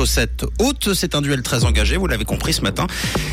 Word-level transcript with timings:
chaussettes 0.00 0.46
hautes. 0.58 0.94
C'est 0.94 1.14
un 1.14 1.20
duel 1.20 1.42
très 1.42 1.66
engagé, 1.66 1.98
vous 1.98 2.06
l'avez 2.06 2.24
compris 2.24 2.54
ce 2.54 2.62
matin. 2.62 2.86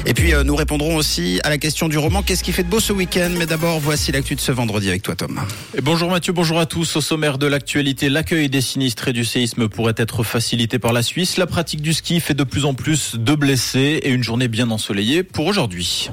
Et 0.05 0.13
puis 0.13 0.33
euh, 0.33 0.43
nous 0.43 0.53
répondrons 0.53 0.97
aussi 0.97 1.39
à 1.45 1.49
la 1.49 1.57
question 1.57 1.87
du 1.87 1.97
roman 1.97 2.23
Qu'est-ce 2.23 2.43
qui 2.43 2.51
fait 2.51 2.63
de 2.63 2.67
beau 2.67 2.81
ce 2.81 2.91
week-end? 2.91 3.29
Mais 3.37 3.45
d'abord, 3.45 3.79
voici 3.79 4.11
l'actu 4.11 4.35
de 4.35 4.41
ce 4.41 4.51
vendredi 4.51 4.89
avec 4.89 5.01
toi 5.01 5.15
Tom. 5.15 5.39
Et 5.77 5.81
bonjour 5.81 6.11
Mathieu, 6.11 6.33
bonjour 6.33 6.59
à 6.59 6.65
tous. 6.65 6.97
Au 6.97 7.01
sommaire 7.01 7.37
de 7.37 7.47
l'actualité, 7.47 8.09
l'accueil 8.09 8.49
des 8.49 8.59
sinistrés 8.59 9.13
du 9.13 9.23
séisme 9.23 9.69
pourrait 9.69 9.95
être 9.95 10.23
facilité 10.23 10.77
par 10.77 10.91
la 10.91 11.03
Suisse. 11.03 11.37
La 11.37 11.47
pratique 11.47 11.81
du 11.81 11.93
ski 11.93 12.19
fait 12.19 12.33
de 12.33 12.43
plus 12.43 12.65
en 12.65 12.73
plus 12.73 13.15
de 13.15 13.33
blessés 13.33 14.01
et 14.03 14.09
une 14.09 14.23
journée 14.23 14.49
bien 14.49 14.69
ensoleillée 14.69 15.23
pour 15.23 15.45
aujourd'hui. 15.45 16.09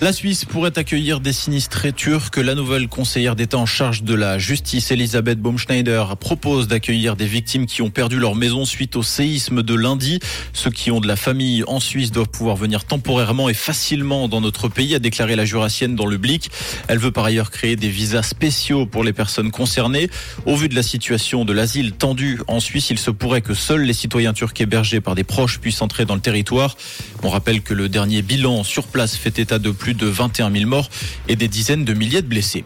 La 0.00 0.12
Suisse 0.12 0.44
pourrait 0.44 0.78
accueillir 0.78 1.18
des 1.18 1.32
sinistrés 1.32 1.92
turcs. 1.92 2.36
La 2.36 2.54
nouvelle 2.54 2.86
conseillère 2.86 3.34
d'État 3.34 3.58
en 3.58 3.66
charge 3.66 4.04
de 4.04 4.14
la 4.14 4.38
justice, 4.38 4.92
Elisabeth 4.92 5.40
Baumschneider, 5.40 6.04
propose 6.20 6.68
d'accueillir 6.68 7.16
des 7.16 7.26
victimes 7.26 7.66
qui 7.66 7.82
ont 7.82 7.90
perdu 7.90 8.16
leur 8.20 8.36
maison 8.36 8.64
suite 8.64 8.94
au 8.94 9.02
séisme 9.02 9.64
de 9.64 9.74
lundi. 9.74 10.20
Ceux 10.52 10.70
qui 10.70 10.92
ont 10.92 11.00
de 11.00 11.08
la 11.08 11.16
famille 11.16 11.64
en 11.66 11.80
Suisse 11.80 12.12
doivent 12.12 12.28
pouvoir 12.28 12.54
venir 12.54 12.84
temporairement 12.84 13.48
et 13.48 13.54
facilement 13.54 14.28
dans 14.28 14.40
notre 14.40 14.68
pays, 14.68 14.94
a 14.94 15.00
déclaré 15.00 15.34
la 15.34 15.44
jurassienne 15.44 15.96
dans 15.96 16.06
le 16.06 16.16
Blick. 16.16 16.48
Elle 16.86 16.98
veut 16.98 17.10
par 17.10 17.24
ailleurs 17.24 17.50
créer 17.50 17.74
des 17.74 17.88
visas 17.88 18.22
spéciaux 18.22 18.86
pour 18.86 19.02
les 19.02 19.12
personnes 19.12 19.50
concernées. 19.50 20.10
Au 20.46 20.54
vu 20.54 20.68
de 20.68 20.76
la 20.76 20.84
situation 20.84 21.44
de 21.44 21.52
l'asile 21.52 21.90
tendue 21.90 22.38
en 22.46 22.60
Suisse, 22.60 22.90
il 22.90 23.00
se 23.00 23.10
pourrait 23.10 23.42
que 23.42 23.52
seuls 23.52 23.82
les 23.82 23.94
citoyens 23.94 24.32
turcs 24.32 24.60
hébergés 24.60 25.00
par 25.00 25.16
des 25.16 25.24
proches 25.24 25.58
puissent 25.58 25.82
entrer 25.82 26.04
dans 26.04 26.14
le 26.14 26.20
territoire. 26.20 26.76
On 27.22 27.30
rappelle 27.30 27.62
que 27.62 27.74
le 27.74 27.88
dernier 27.88 28.22
bilan 28.22 28.62
sur 28.64 28.86
place 28.86 29.16
fait 29.16 29.38
état 29.38 29.58
de 29.58 29.70
plus 29.70 29.94
de 29.94 30.06
21 30.06 30.52
000 30.52 30.66
morts 30.68 30.88
et 31.28 31.36
des 31.36 31.48
dizaines 31.48 31.84
de 31.84 31.94
milliers 31.94 32.22
de 32.22 32.28
blessés. 32.28 32.64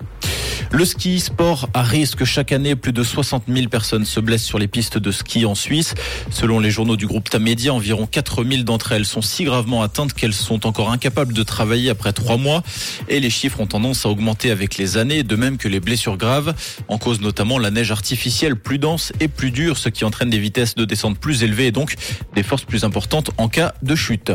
Le 0.75 0.87
ski, 0.87 1.21
sport 1.21 1.69
à 1.75 1.83
risque. 1.83 2.25
Chaque 2.25 2.51
année, 2.51 2.77
plus 2.77 2.95
de 2.95 3.03
60 3.03 3.45
000 3.47 3.69
personnes 3.69 4.07
se 4.07 4.21
blessent 4.21 4.45
sur 4.45 4.59
les 4.59 4.69
pistes 4.69 4.97
de 4.97 5.11
ski 5.11 5.45
en 5.45 5.55
Suisse. 5.55 5.95
Selon 6.31 6.61
les 6.61 6.71
journaux 6.71 6.97
du 6.97 7.07
groupe 7.07 7.29
Tamedia, 7.29 7.75
environ 7.75 8.07
4 8.07 8.43
000 8.43 8.63
d'entre 8.63 8.93
elles 8.93 9.05
sont 9.05 9.21
si 9.21 9.45
gravement 9.45 9.83
atteintes 9.83 10.15
qu'elles 10.15 10.33
sont 10.33 10.67
encore 10.67 10.91
incapables 10.91 11.35
de 11.35 11.43
travailler 11.43 11.91
après 11.91 12.15
trois 12.15 12.39
mois. 12.39 12.63
Et 13.11 13.21
les 13.21 13.29
chiffres 13.29 13.61
ont 13.61 13.67
tendance 13.67 14.07
à 14.07 14.09
augmenter 14.09 14.51
avec 14.51 14.79
les 14.79 14.97
années, 14.97 15.23
de 15.23 15.37
même 15.37 15.59
que 15.59 15.69
les 15.69 15.79
blessures 15.79 16.17
graves. 16.17 16.55
En 16.89 16.97
cause 16.97 17.21
notamment 17.21 17.59
la 17.59 17.71
neige 17.71 17.91
artificielle 17.91 18.57
plus 18.57 18.79
dense 18.79 19.13
et 19.21 19.29
plus 19.29 19.51
dure, 19.51 19.77
ce 19.77 19.91
qui 19.91 20.07
entraîne 20.07 20.31
des 20.31 20.39
vitesses 20.39 20.75
de 20.75 20.87
descente 20.87 21.19
plus 21.19 21.43
élevées 21.43 21.67
et 21.67 21.73
donc 21.73 21.97
des 22.35 22.43
forces 22.43 22.65
plus 22.65 22.85
importantes 22.85 23.31
en 23.37 23.49
cas 23.49 23.75
de 23.83 23.95
chute. 23.95 24.33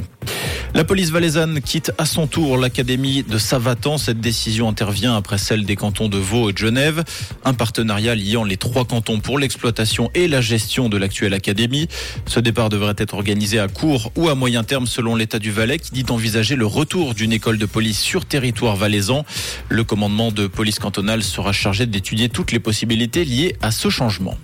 La 0.78 0.83
police 0.83 1.09
valaisanne 1.09 1.59
quitte 1.59 1.92
à 1.97 2.06
son 2.06 2.28
tour 2.28 2.56
l'académie 2.56 3.23
de 3.23 3.39
Savatan. 3.39 3.97
Cette 3.97 4.20
décision 4.20 4.70
intervient 4.70 5.16
après 5.16 5.39
celle 5.39 5.66
des 5.66 5.75
cantons 5.75 6.08
de 6.08 6.19
Vaud 6.19 6.52
et 6.52 6.53
de 6.53 6.58
Genève. 6.59 7.03
Un 7.44 7.56
partenariat 7.56 8.14
liant 8.14 8.44
les 8.44 8.58
trois 8.58 8.86
cantons 8.86 9.19
pour 9.19 9.39
l'exploitation 9.39 10.11
et 10.14 10.28
la 10.28 10.39
gestion 10.39 10.88
de 10.88 10.97
l'actuelle 10.97 11.34
académie. 11.34 11.88
Ce 12.28 12.39
départ 12.39 12.69
devrait 12.69 12.94
être 13.00 13.16
organisé 13.16 13.58
à 13.58 13.67
court 13.67 14.11
ou 14.16 14.30
à 14.30 14.36
moyen 14.36 14.64
terme 14.64 14.86
selon 14.86 15.16
l'état 15.16 15.39
du 15.39 15.50
Valais 15.50 15.80
qui 15.80 15.94
dit 15.94 16.06
envisager 16.11 16.56
le 16.56 16.67
retour 16.67 17.16
d'une 17.16 17.34
école 17.34 17.58
de 17.58 17.66
police 17.66 18.00
sur 18.00 18.25
territoire 18.25 18.75
valaisan. 18.75 19.25
Le 19.69 19.84
commandement 19.84 20.31
de 20.31 20.45
police 20.45 20.78
cantonale 20.78 21.23
sera 21.23 21.53
chargé 21.53 21.88
d'étudier 21.88 22.30
toutes 22.30 22.52
les 22.52 22.59
possibilités 22.59 23.25
liées 23.25 23.56
à 23.64 23.72
ce 23.72 23.89
changement. 23.89 24.38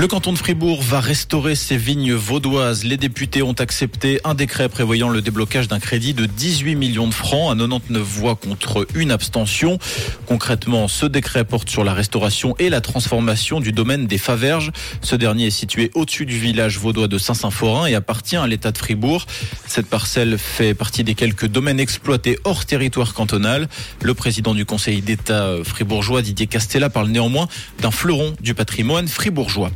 Le 0.00 0.06
canton 0.06 0.32
de 0.32 0.38
Fribourg 0.38 0.80
va 0.80 0.98
restaurer 0.98 1.54
ses 1.54 1.76
vignes 1.76 2.14
vaudoises. 2.14 2.84
Les 2.84 2.96
députés 2.96 3.42
ont 3.42 3.52
accepté 3.52 4.18
un 4.24 4.32
décret 4.32 4.70
prévoyant 4.70 5.10
le 5.10 5.20
déblocage 5.20 5.68
d'un 5.68 5.78
crédit 5.78 6.14
de 6.14 6.24
18 6.24 6.74
millions 6.74 7.06
de 7.06 7.12
francs 7.12 7.52
à 7.52 7.54
99 7.54 8.02
voix 8.02 8.34
contre 8.34 8.86
une 8.94 9.10
abstention. 9.10 9.78
Concrètement, 10.24 10.88
ce 10.88 11.04
décret 11.04 11.44
porte 11.44 11.68
sur 11.68 11.84
la 11.84 11.92
restauration 11.92 12.54
et 12.58 12.70
la 12.70 12.80
transformation 12.80 13.60
du 13.60 13.72
domaine 13.72 14.06
des 14.06 14.16
Faverges. 14.16 14.72
Ce 15.02 15.16
dernier 15.16 15.48
est 15.48 15.50
situé 15.50 15.90
au-dessus 15.94 16.24
du 16.24 16.38
village 16.38 16.78
vaudois 16.78 17.06
de 17.06 17.18
Saint-Symphorin 17.18 17.84
et 17.84 17.94
appartient 17.94 18.36
à 18.36 18.46
l'État 18.46 18.72
de 18.72 18.78
Fribourg. 18.78 19.26
Cette 19.66 19.86
parcelle 19.86 20.38
fait 20.38 20.72
partie 20.72 21.04
des 21.04 21.14
quelques 21.14 21.46
domaines 21.46 21.78
exploités 21.78 22.38
hors 22.44 22.64
territoire 22.64 23.12
cantonal. 23.12 23.68
Le 24.00 24.14
président 24.14 24.54
du 24.54 24.64
conseil 24.64 25.02
d'État 25.02 25.56
fribourgeois, 25.62 26.22
Didier 26.22 26.46
Castella, 26.46 26.88
parle 26.88 27.08
néanmoins 27.08 27.48
d'un 27.82 27.90
fleuron 27.90 28.34
du 28.40 28.54
patrimoine 28.54 29.06
fribourgeois. 29.06 29.70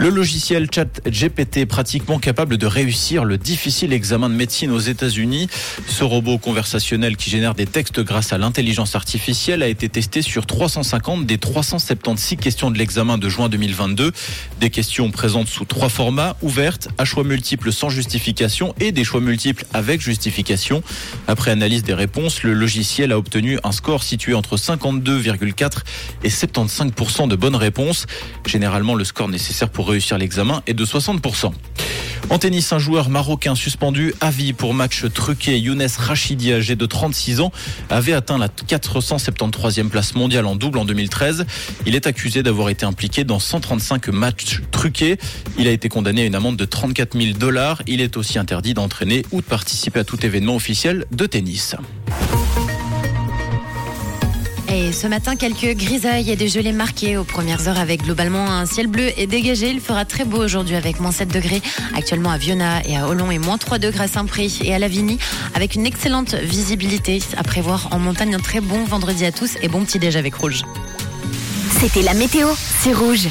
Le 0.00 0.10
logiciel 0.10 0.68
Chat 0.72 1.00
GPT 1.08 1.56
est 1.56 1.66
pratiquement 1.66 2.20
capable 2.20 2.56
de 2.56 2.66
réussir 2.66 3.24
le 3.24 3.36
difficile 3.36 3.92
examen 3.92 4.30
de 4.30 4.34
médecine 4.34 4.70
aux 4.70 4.78
États-Unis. 4.78 5.48
Ce 5.88 6.04
robot 6.04 6.38
conversationnel 6.38 7.16
qui 7.16 7.30
génère 7.30 7.56
des 7.56 7.66
textes 7.66 7.98
grâce 7.98 8.32
à 8.32 8.38
l'intelligence 8.38 8.94
artificielle 8.94 9.60
a 9.60 9.66
été 9.66 9.88
testé 9.88 10.22
sur 10.22 10.46
350 10.46 11.26
des 11.26 11.38
376 11.38 12.38
questions 12.38 12.70
de 12.70 12.78
l'examen 12.78 13.18
de 13.18 13.28
juin 13.28 13.48
2022. 13.48 14.12
Des 14.60 14.70
questions 14.70 15.10
présentes 15.10 15.48
sous 15.48 15.64
trois 15.64 15.88
formats, 15.88 16.36
ouvertes, 16.42 16.86
à 16.96 17.04
choix 17.04 17.24
multiples 17.24 17.72
sans 17.72 17.88
justification 17.88 18.76
et 18.78 18.92
des 18.92 19.02
choix 19.02 19.20
multiples 19.20 19.64
avec 19.74 20.00
justification. 20.00 20.84
Après 21.26 21.50
analyse 21.50 21.82
des 21.82 21.94
réponses, 21.94 22.44
le 22.44 22.52
logiciel 22.52 23.10
a 23.10 23.18
obtenu 23.18 23.58
un 23.64 23.72
score 23.72 24.04
situé 24.04 24.34
entre 24.34 24.58
52,4 24.58 25.78
et 26.22 26.28
75% 26.28 27.26
de 27.26 27.34
bonnes 27.34 27.56
réponses. 27.56 28.06
Généralement, 28.46 28.94
le 28.94 29.02
score 29.02 29.28
nécessaire 29.28 29.70
pour 29.70 29.87
réussir 29.88 30.18
l'examen 30.18 30.62
est 30.66 30.74
de 30.74 30.84
60%. 30.84 31.52
En 32.30 32.38
tennis, 32.38 32.72
un 32.72 32.78
joueur 32.78 33.08
marocain 33.08 33.54
suspendu 33.54 34.12
à 34.20 34.30
vie 34.30 34.52
pour 34.52 34.74
match 34.74 35.06
truqué. 35.14 35.58
Younes 35.58 35.86
Rachidi, 35.96 36.52
âgé 36.52 36.76
de 36.76 36.84
36 36.84 37.40
ans, 37.40 37.50
avait 37.88 38.12
atteint 38.12 38.36
la 38.36 38.48
473e 38.48 39.88
place 39.88 40.14
mondiale 40.14 40.44
en 40.44 40.54
double 40.54 40.78
en 40.78 40.84
2013. 40.84 41.46
Il 41.86 41.94
est 41.94 42.06
accusé 42.06 42.42
d'avoir 42.42 42.68
été 42.68 42.84
impliqué 42.84 43.24
dans 43.24 43.38
135 43.38 44.08
matchs 44.08 44.60
truqués. 44.72 45.16
Il 45.58 45.68
a 45.68 45.70
été 45.70 45.88
condamné 45.88 46.22
à 46.22 46.24
une 46.26 46.34
amende 46.34 46.56
de 46.56 46.66
34 46.66 47.18
000 47.18 47.38
dollars. 47.38 47.82
Il 47.86 48.02
est 48.02 48.18
aussi 48.18 48.38
interdit 48.38 48.74
d'entraîner 48.74 49.24
ou 49.30 49.40
de 49.40 49.46
participer 49.46 50.00
à 50.00 50.04
tout 50.04 50.24
événement 50.26 50.54
officiel 50.54 51.06
de 51.10 51.24
tennis. 51.24 51.76
Et 54.80 54.92
ce 54.92 55.08
matin, 55.08 55.34
quelques 55.34 55.76
grisailles 55.76 56.30
et 56.30 56.36
des 56.36 56.46
gelées 56.46 56.70
marquées 56.70 57.16
aux 57.16 57.24
premières 57.24 57.66
heures 57.66 57.80
avec 57.80 58.04
globalement 58.04 58.48
un 58.48 58.64
ciel 58.64 58.86
bleu 58.86 59.10
et 59.16 59.26
dégagé. 59.26 59.70
Il 59.70 59.80
fera 59.80 60.04
très 60.04 60.24
beau 60.24 60.38
aujourd'hui 60.38 60.76
avec 60.76 61.00
moins 61.00 61.10
7 61.10 61.28
degrés 61.28 61.60
actuellement 61.96 62.30
à 62.30 62.38
Viona 62.38 62.86
et 62.86 62.96
à 62.96 63.08
Olon 63.08 63.32
et 63.32 63.38
moins 63.38 63.58
3 63.58 63.78
degrés 63.78 64.04
à 64.04 64.08
Saint-Prix 64.08 64.60
et 64.62 64.72
à 64.72 64.78
Lavigny 64.78 65.18
avec 65.56 65.74
une 65.74 65.84
excellente 65.84 66.34
visibilité 66.34 67.20
à 67.36 67.42
prévoir 67.42 67.88
en 67.90 67.98
montagne. 67.98 68.36
Un 68.36 68.38
très 68.38 68.60
bon 68.60 68.84
vendredi 68.84 69.24
à 69.24 69.32
tous 69.32 69.56
et 69.62 69.66
bon 69.66 69.84
petit 69.84 69.98
déj 69.98 70.14
avec 70.14 70.36
Rouge. 70.36 70.62
C'était 71.80 72.02
la 72.02 72.14
météo, 72.14 72.46
c'est 72.80 72.92
Rouge. 72.92 73.26